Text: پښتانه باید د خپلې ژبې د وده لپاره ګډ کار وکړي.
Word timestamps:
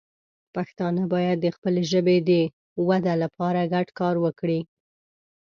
پښتانه 0.55 1.03
باید 1.13 1.37
د 1.41 1.47
خپلې 1.55 1.81
ژبې 1.91 2.17
د 2.29 2.31
وده 2.89 3.13
لپاره 3.23 3.69
ګډ 3.73 3.87
کار 3.99 4.15
وکړي. 4.25 4.59